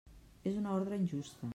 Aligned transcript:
És 0.53 0.57
una 0.61 0.73
ordre 0.79 1.01
injusta. 1.05 1.49